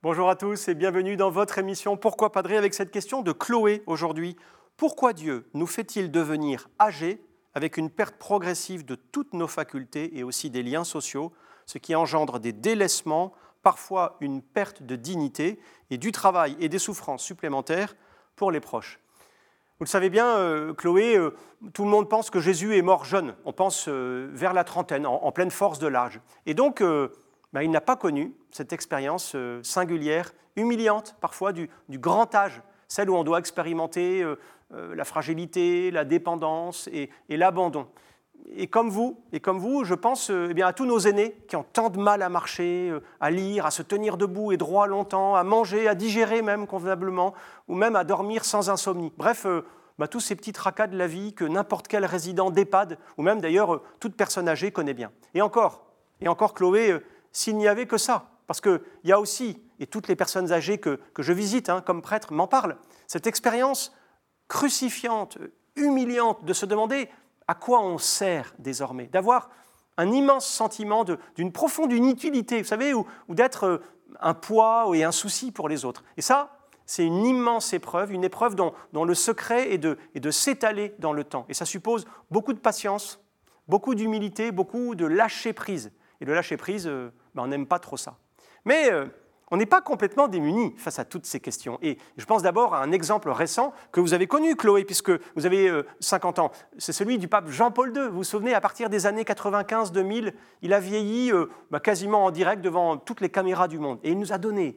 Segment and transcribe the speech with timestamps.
[0.00, 3.82] Bonjour à tous et bienvenue dans votre émission Pourquoi Padré avec cette question de Chloé
[3.86, 4.36] aujourd'hui.
[4.76, 7.20] Pourquoi Dieu nous fait-il devenir âgés
[7.52, 11.32] avec une perte progressive de toutes nos facultés et aussi des liens sociaux,
[11.66, 13.32] ce qui engendre des délaissements,
[13.64, 15.58] parfois une perte de dignité
[15.90, 17.96] et du travail et des souffrances supplémentaires
[18.36, 19.00] pour les proches?
[19.80, 21.34] Vous le savez bien, euh, Chloé, euh,
[21.72, 23.34] tout le monde pense que Jésus est mort jeune.
[23.44, 26.20] On pense euh, vers la trentaine, en, pleine force de l'âge.
[26.46, 26.84] Et donc,
[27.52, 33.16] ben, il n'a pas connu cette expérience singulière, humiliante parfois, du, grand âge, celle où
[33.16, 34.24] on doit expérimenter
[34.70, 37.86] la fragilité, la dépendance et, l'abandon.
[38.54, 41.56] Et comme vous, et comme vous, je pense eh bien, à tous nos aînés qui
[41.56, 45.34] ont tant de mal à marcher, à lire, à se tenir debout et droit longtemps,
[45.34, 47.34] à manger, à digérer même convenablement,
[47.66, 49.12] ou même à dormir sans insomnie.
[49.16, 49.46] Bref,
[49.98, 53.40] bah, tous ces petits tracas de la vie que n'importe quel résident d'EHPAD, ou même
[53.40, 55.10] d'ailleurs euh, toute personne âgée connaît bien.
[55.34, 55.86] Et encore,
[56.20, 59.86] et encore Chloé, euh, s'il n'y avait que ça, parce qu'il y a aussi, et
[59.86, 62.76] toutes les personnes âgées que, je visite hein, comme prêtre m'en parlent,
[63.06, 63.94] cette expérience
[64.48, 65.38] crucifiante,
[65.76, 67.08] humiliante de se demander
[67.46, 69.50] à quoi on sert désormais, d'avoir
[69.96, 71.04] un immense sentiment
[71.36, 73.78] d'une profonde inutilité, vous savez, ou, ou d'être euh,
[74.20, 76.04] un poids et un souci pour les autres.
[76.16, 78.72] Et ça, c'est une immense épreuve, une épreuve dont,
[79.04, 81.44] le secret est de, de s'étaler dans le temps.
[81.50, 83.22] Et ça suppose beaucoup de patience,
[83.68, 85.92] beaucoup d'humilité, beaucoup de lâcher prise.
[86.20, 88.16] Et le lâcher prise, euh, ben, on n'aime pas trop ça.
[88.64, 89.06] Mais euh,
[89.50, 91.78] on n'est pas complètement démunis face à toutes ces questions.
[91.80, 95.46] Et je pense d'abord à un exemple récent que vous avez connu, Chloé, puisque vous
[95.46, 96.52] avez 50 euh, ans.
[96.76, 98.08] C'est celui du pape Jean-Paul II.
[98.08, 101.32] Vous vous souvenez, à partir des années 95-2000, il a vieilli
[101.70, 103.98] ben, quasiment en direct devant toutes les caméras du monde.
[104.02, 104.76] Et il nous a donné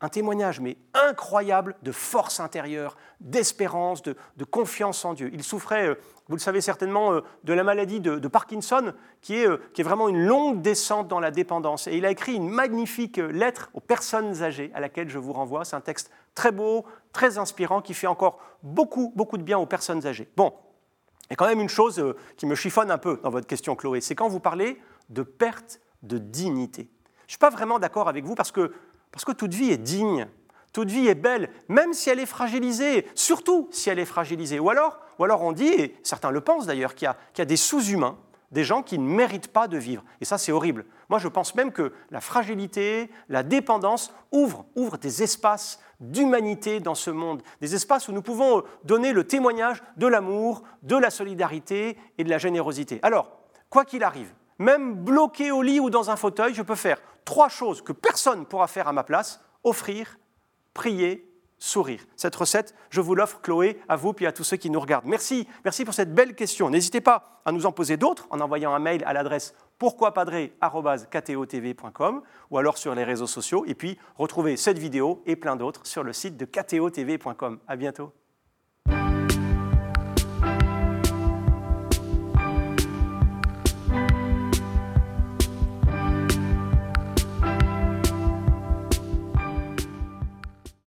[0.00, 4.16] un témoignage, mais incroyable, de force intérieure, d'espérance, de,
[4.50, 5.30] confiance en Dieu.
[5.32, 5.94] Il souffrait, euh,
[6.28, 9.84] vous le savez certainement, euh, de la maladie de, Parkinson, qui est, euh, qui est,
[9.84, 11.86] vraiment une longue descente dans la dépendance.
[11.86, 15.64] Et il a écrit une magnifique lettre aux personnes âgées, à laquelle je vous renvoie.
[15.64, 19.66] C'est un texte très beau, très inspirant, qui fait encore beaucoup, beaucoup de bien aux
[19.66, 20.28] personnes âgées.
[20.36, 20.54] Bon,
[21.28, 24.14] a quand même une chose qui me chiffonne un peu dans votre question, Chloé, c'est
[24.14, 24.80] quand vous parlez
[25.10, 26.88] de perte de dignité.
[27.30, 28.72] Je ne suis pas vraiment d'accord avec vous parce que
[29.12, 30.28] parce que toute vie est digne,
[30.72, 34.60] toute vie est belle, même si elle est fragilisée, surtout si elle est fragilisée.
[34.60, 38.16] Ou alors, on dit, et certains le pensent d'ailleurs, qu'il y, a des sous-humains,
[38.52, 40.04] des gens qui ne méritent pas de vivre.
[40.20, 40.84] Et ça, c'est horrible.
[41.08, 46.94] Moi, je pense même que la fragilité, la dépendance ouvrent, ouvrent des espaces d'humanité dans
[46.94, 51.98] ce monde, des espaces où nous pouvons donner le témoignage de l'amour, de la solidarité
[52.16, 53.00] et de la générosité.
[53.02, 53.28] Alors,
[53.68, 57.48] quoi qu'il arrive, même bloqué au lit ou dans un fauteuil, je peux faire trois
[57.48, 60.18] choses que personne ne pourra faire à ma place, offrir,
[60.74, 62.04] prier, sourire.
[62.16, 65.06] Cette recette, je vous l'offre, Chloé, à vous puis à tous ceux qui nous regardent.
[65.06, 66.70] Merci, merci pour cette belle question.
[66.70, 72.58] N'hésitez pas à nous en poser d'autres en envoyant un mail à l'adresse pourquoipadré.com ou
[72.58, 73.64] alors sur les réseaux sociaux.
[73.68, 77.60] Et puis, retrouvez cette vidéo et plein d'autres sur le site de ktotv.com.
[77.68, 78.12] À bientôt.